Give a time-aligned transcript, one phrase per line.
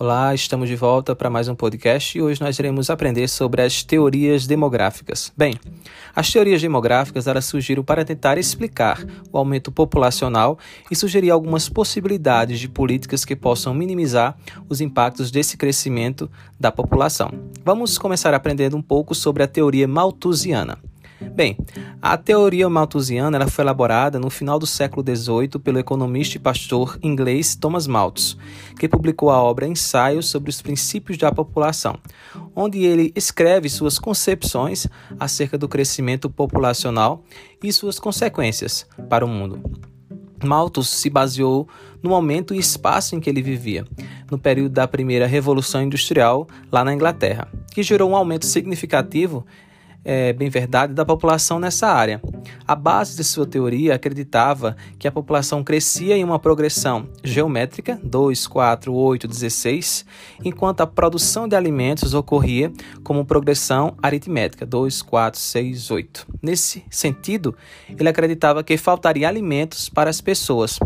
[0.00, 3.82] Olá, estamos de volta para mais um podcast e hoje nós iremos aprender sobre as
[3.82, 5.32] teorias demográficas.
[5.36, 5.58] Bem,
[6.14, 10.56] as teorias demográficas elas surgiram para tentar explicar o aumento populacional
[10.88, 14.38] e sugerir algumas possibilidades de políticas que possam minimizar
[14.68, 16.30] os impactos desse crescimento
[16.60, 17.32] da população.
[17.64, 20.78] Vamos começar aprendendo um pouco sobre a teoria malthusiana.
[21.20, 21.56] Bem,
[22.00, 26.98] a teoria malthusiana ela foi elaborada no final do século XVIII pelo economista e pastor
[27.02, 28.36] inglês Thomas Malthus,
[28.78, 31.98] que publicou a obra Ensaios sobre os Princípios da População,
[32.54, 34.86] onde ele escreve suas concepções
[35.18, 37.24] acerca do crescimento populacional
[37.62, 39.60] e suas consequências para o mundo.
[40.44, 41.68] Malthus se baseou
[42.00, 43.84] no momento e espaço em que ele vivia,
[44.30, 49.44] no período da primeira Revolução Industrial lá na Inglaterra, que gerou um aumento significativo
[50.10, 52.18] é, bem verdade, da população nessa área.
[52.66, 58.46] A base de sua teoria acreditava que a população crescia em uma progressão geométrica, 2,
[58.46, 60.06] 4, 8, 16,
[60.42, 62.72] enquanto a produção de alimentos ocorria
[63.04, 66.26] como progressão aritmética, 2, 4, 6, 8.
[66.40, 67.54] Nesse sentido,
[67.90, 70.80] ele acreditava que faltaria alimentos para as pessoas,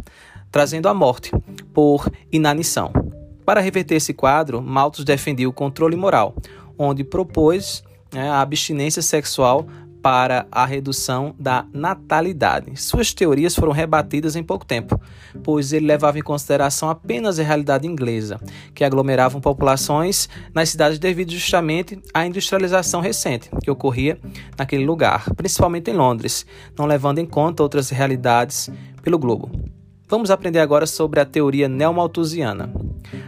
[0.51, 1.31] trazendo a morte
[1.73, 2.93] por inanição.
[3.47, 6.35] Para reverter esse quadro, Malthus defendia o controle moral,
[6.77, 9.67] onde propôs né, a abstinência sexual
[10.03, 12.77] para a redução da natalidade.
[12.77, 15.01] Suas teorias foram rebatidas em pouco tempo,
[15.45, 18.41] pois ele levava em consideração apenas a realidade inglesa,
[18.75, 24.19] que aglomeravam populações nas cidades devido justamente à industrialização recente que ocorria
[24.59, 26.45] naquele lugar, principalmente em Londres,
[26.77, 28.69] não levando em conta outras realidades
[29.03, 29.51] pelo globo.
[30.09, 32.71] Vamos aprender agora sobre a teoria neomalthusiana.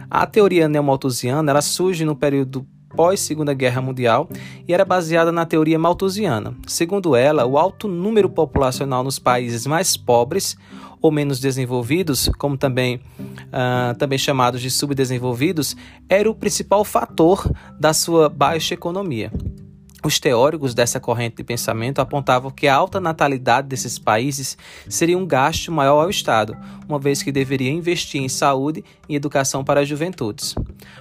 [0.09, 4.29] A teoria neomalthusiana ela surge no período pós-Segunda Guerra Mundial
[4.67, 6.55] e era baseada na teoria malthusiana.
[6.65, 10.57] Segundo ela, o alto número populacional nos países mais pobres
[11.01, 15.75] ou menos desenvolvidos, como também, uh, também chamados de subdesenvolvidos,
[16.09, 17.47] era o principal fator
[17.79, 19.31] da sua baixa economia.
[20.05, 24.55] Os teóricos dessa corrente de pensamento apontavam que a alta natalidade desses países
[24.87, 26.55] seria um gasto maior ao Estado,
[26.87, 30.53] uma vez que deveria investir em saúde e educação para as juventudes.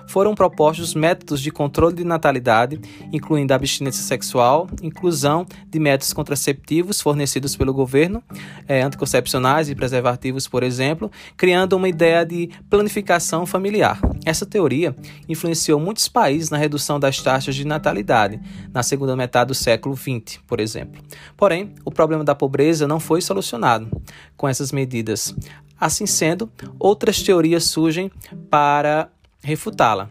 [0.06, 2.80] Foram propostos métodos de controle de natalidade,
[3.12, 8.22] incluindo abstinência sexual, inclusão de métodos contraceptivos fornecidos pelo governo,
[8.66, 14.00] é, anticoncepcionais e preservativos, por exemplo, criando uma ideia de planificação familiar.
[14.24, 14.96] Essa teoria
[15.28, 18.40] influenciou muitos países na redução das taxas de natalidade,
[18.72, 21.02] na segunda metade do século XX, por exemplo.
[21.36, 23.88] Porém, o problema da pobreza não foi solucionado
[24.36, 25.34] com essas medidas.
[25.80, 28.08] Assim sendo, outras teorias surgem
[28.48, 29.08] para
[29.42, 30.08] refutá-la.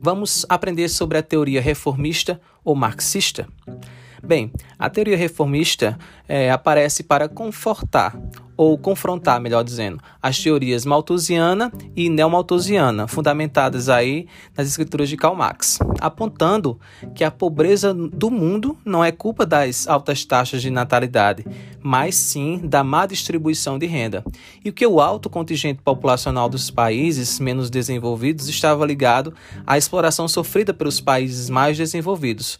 [0.00, 3.48] Vamos aprender sobre a teoria reformista ou marxista?
[4.26, 5.96] Bem, a teoria reformista
[6.28, 8.18] é, aparece para confortar
[8.56, 14.26] ou confrontar, melhor dizendo, as teorias malthusiana e neomalthusiana, fundamentadas aí
[14.56, 16.80] nas escrituras de Karl Marx, apontando
[17.14, 21.44] que a pobreza do mundo não é culpa das altas taxas de natalidade,
[21.80, 24.24] mas sim da má distribuição de renda,
[24.64, 29.34] e que o alto contingente populacional dos países menos desenvolvidos estava ligado
[29.66, 32.58] à exploração sofrida pelos países mais desenvolvidos,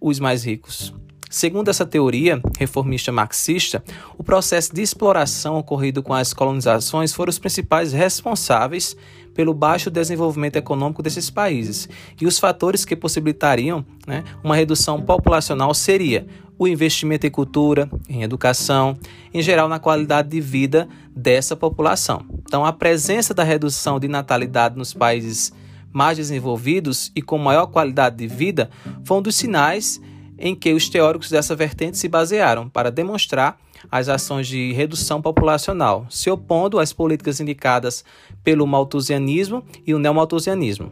[0.00, 0.94] os mais ricos.
[1.30, 3.84] Segundo essa teoria reformista marxista,
[4.18, 8.96] o processo de exploração ocorrido com as colonizações foram os principais responsáveis
[9.32, 11.88] pelo baixo desenvolvimento econômico desses países.
[12.20, 16.26] E os fatores que possibilitariam né, uma redução populacional seria
[16.58, 18.98] o investimento em cultura, em educação,
[19.32, 22.26] em geral na qualidade de vida dessa população.
[22.42, 25.52] Então, a presença da redução de natalidade nos países
[25.92, 28.70] mais desenvolvidos e com maior qualidade de vida
[29.04, 30.00] foi um dos sinais
[30.38, 33.58] em que os teóricos dessa vertente se basearam para demonstrar
[33.90, 38.04] as ações de redução populacional, se opondo às políticas indicadas
[38.42, 40.90] pelo malthusianismo e o neomalthusianismo.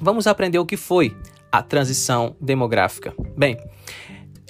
[0.00, 1.14] Vamos aprender o que foi
[1.52, 3.12] a transição demográfica.
[3.36, 3.58] Bem,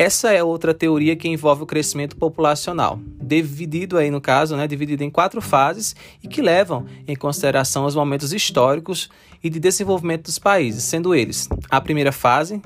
[0.01, 5.05] essa é outra teoria que envolve o crescimento populacional, dividido aí no caso, né, dividido
[5.05, 9.11] em quatro fases e que levam em consideração os momentos históricos
[9.45, 12.63] e de desenvolvimento dos países, sendo eles a primeira fase,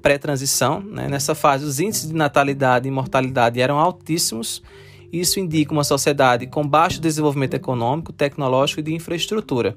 [0.00, 0.78] pré-transição.
[0.78, 1.08] Né?
[1.08, 4.62] Nessa fase, os índices de natalidade e mortalidade eram altíssimos.
[5.12, 9.74] Isso indica uma sociedade com baixo desenvolvimento econômico, tecnológico e de infraestrutura.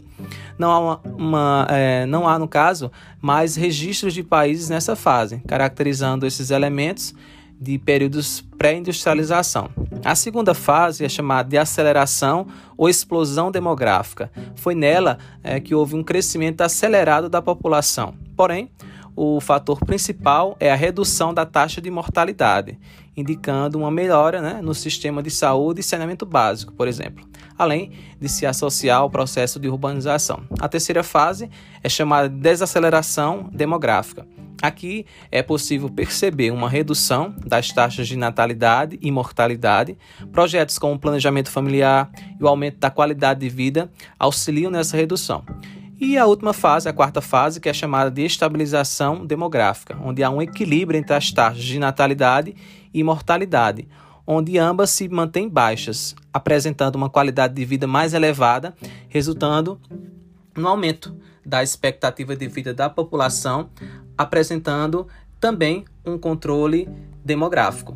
[0.58, 2.92] Não há, uma, uma é, não há, no caso,
[3.22, 7.14] mais registros de países nessa fase, caracterizando esses elementos
[7.60, 9.70] de períodos pré-industrialização.
[10.04, 14.32] A segunda fase é chamada de aceleração ou explosão demográfica.
[14.56, 18.16] Foi nela é, que houve um crescimento acelerado da população.
[18.36, 18.72] Porém,
[19.16, 22.80] o fator principal é a redução da taxa de mortalidade,
[23.16, 27.28] indicando uma melhora né, no sistema de saúde e saneamento básico, por exemplo,
[27.58, 30.44] além de se associar ao processo de urbanização.
[30.60, 31.50] A terceira fase
[31.84, 34.26] é chamada de desaceleração demográfica.
[34.62, 39.98] Aqui é possível perceber uma redução das taxas de natalidade e mortalidade.
[40.32, 45.44] Projetos como o planejamento familiar e o aumento da qualidade de vida auxiliam nessa redução.
[46.04, 50.32] E a última fase, a quarta fase, que é chamada de estabilização demográfica, onde há
[50.32, 52.56] um equilíbrio entre as taxas de natalidade
[52.92, 53.88] e mortalidade,
[54.26, 58.74] onde ambas se mantêm baixas, apresentando uma qualidade de vida mais elevada,
[59.10, 59.80] resultando
[60.58, 61.16] no aumento
[61.46, 63.70] da expectativa de vida da população,
[64.18, 65.08] apresentando
[65.40, 66.90] também um controle
[67.24, 67.96] demográfico.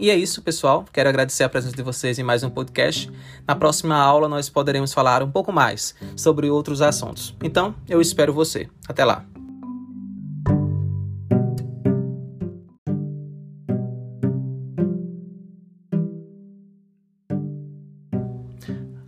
[0.00, 0.84] E é isso, pessoal.
[0.92, 3.10] Quero agradecer a presença de vocês em mais um podcast.
[3.44, 7.34] Na próxima aula, nós poderemos falar um pouco mais sobre outros assuntos.
[7.42, 8.68] Então, eu espero você.
[8.88, 9.26] Até lá.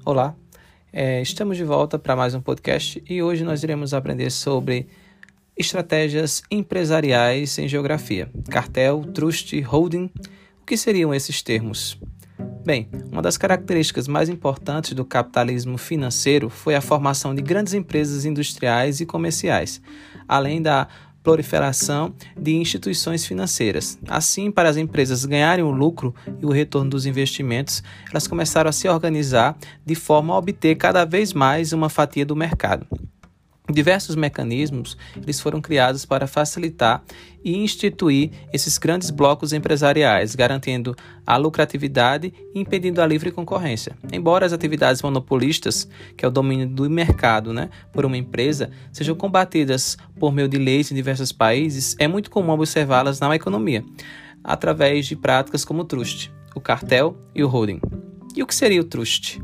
[0.04, 0.34] Olá,
[0.92, 4.88] é, estamos de volta para mais um podcast e hoje nós iremos aprender sobre
[5.56, 10.10] estratégias empresariais em geografia, cartel, trust, holding
[10.70, 11.98] que seriam esses termos?
[12.64, 18.24] Bem, uma das características mais importantes do capitalismo financeiro foi a formação de grandes empresas
[18.24, 19.82] industriais e comerciais,
[20.28, 20.86] além da
[21.24, 23.98] proliferação de instituições financeiras.
[24.06, 28.72] Assim, para as empresas ganharem o lucro e o retorno dos investimentos, elas começaram a
[28.72, 32.86] se organizar de forma a obter cada vez mais uma fatia do mercado.
[33.72, 37.02] Diversos mecanismos eles foram criados para facilitar
[37.44, 40.94] e instituir esses grandes blocos empresariais, garantindo
[41.26, 43.96] a lucratividade e impedindo a livre concorrência.
[44.12, 49.14] Embora as atividades monopolistas, que é o domínio do mercado né, por uma empresa, sejam
[49.14, 53.84] combatidas por meio de leis em diversos países, é muito comum observá-las na economia,
[54.44, 57.80] através de práticas como o trust, o cartel e o holding.
[58.36, 59.40] E o que seria o trust?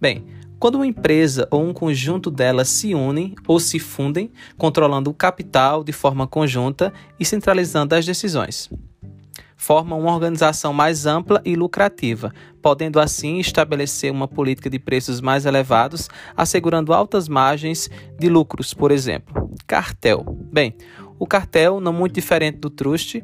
[0.00, 0.24] Bem,
[0.60, 5.82] quando uma empresa ou um conjunto delas se unem ou se fundem, controlando o capital
[5.82, 8.68] de forma conjunta e centralizando as decisões.
[9.56, 15.46] Formam uma organização mais ampla e lucrativa, podendo assim estabelecer uma política de preços mais
[15.46, 19.50] elevados, assegurando altas margens de lucros, por exemplo.
[19.66, 20.24] Cartel.
[20.52, 20.74] Bem,
[21.18, 23.22] o cartel, não muito diferente do trust,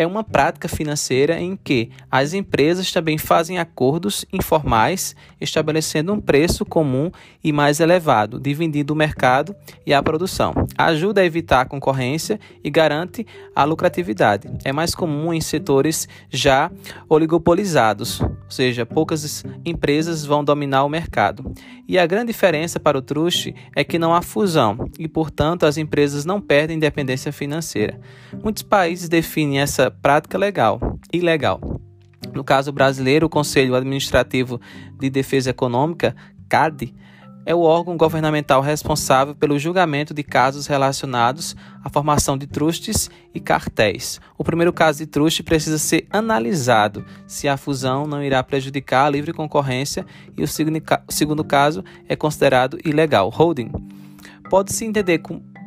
[0.00, 6.64] é uma prática financeira em que as empresas também fazem acordos informais, estabelecendo um preço
[6.64, 7.10] comum
[7.44, 9.54] e mais elevado, dividindo o mercado
[9.84, 10.54] e a produção.
[10.78, 14.48] Ajuda a evitar a concorrência e garante a lucratividade.
[14.64, 16.70] É mais comum em setores já
[17.06, 21.52] oligopolizados, ou seja, poucas empresas vão dominar o mercado.
[21.86, 25.76] E a grande diferença para o trust é que não há fusão e, portanto, as
[25.76, 28.00] empresas não perdem independência financeira.
[28.42, 30.80] Muitos países definem essa prática legal
[31.12, 31.60] e ilegal.
[32.32, 34.60] No caso brasileiro, o Conselho Administrativo
[34.98, 36.14] de Defesa Econômica,
[36.48, 36.94] CAD,
[37.46, 43.40] é o órgão governamental responsável pelo julgamento de casos relacionados à formação de trustes e
[43.40, 44.20] cartéis.
[44.36, 49.10] O primeiro caso de truste precisa ser analisado se a fusão não irá prejudicar a
[49.10, 50.04] livre concorrência
[50.36, 50.48] e o
[51.08, 53.30] segundo caso é considerado ilegal.
[53.30, 53.72] Holding
[54.50, 55.18] pode-se entender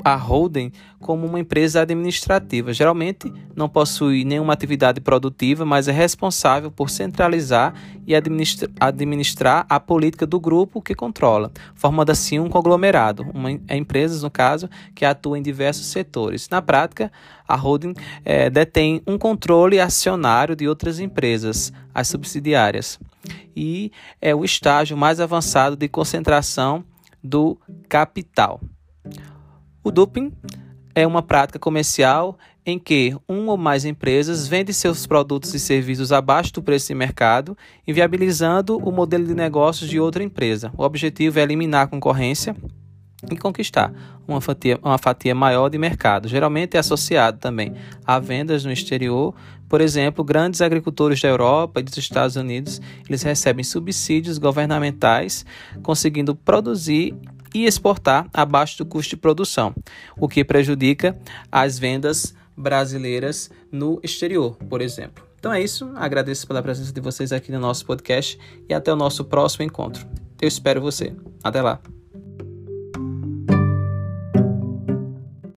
[0.04, 2.74] a holding como uma empresa administrativa.
[2.74, 7.74] Geralmente não possui nenhuma atividade produtiva, mas é responsável por centralizar
[8.06, 13.78] e administra administrar a política do grupo que controla, formando assim um conglomerado, uma é
[13.78, 16.50] empresas, no caso, que atua em diversos setores.
[16.50, 17.12] Na prática,
[17.48, 17.94] a holding
[18.26, 23.00] é, detém um controle acionário de outras empresas, as subsidiárias,
[23.56, 23.92] e
[24.22, 26.84] é o estágio mais avançado de concentração
[27.24, 27.58] do
[27.88, 28.60] capital.
[29.84, 30.32] O duping
[30.96, 36.14] é uma prática comercial em que uma ou mais empresas vendem seus produtos e serviços
[36.14, 40.72] abaixo do preço de mercado, inviabilizando o modelo de negócios de outra empresa.
[40.78, 42.56] O objetivo é eliminar a concorrência
[43.30, 43.94] e conquistar
[44.26, 46.30] uma fatia, uma fatia maior de mercado.
[46.30, 47.74] Geralmente é associado também
[48.06, 49.36] a vendas no exterior.
[49.68, 55.46] Por exemplo, grandes agricultores da Europa e dos Estados Unidos, eles recebem subsídios governamentais,
[55.82, 57.14] conseguindo produzir
[57.54, 59.74] e exportar abaixo do custo de produção,
[60.18, 61.18] o que prejudica
[61.52, 65.26] as vendas brasileiras no exterior, por exemplo.
[65.38, 68.96] Então é isso, agradeço pela presença de vocês aqui no nosso podcast e até o
[68.96, 70.08] nosso próximo encontro.
[70.42, 71.16] Eu espero você.
[71.44, 71.82] Até lá.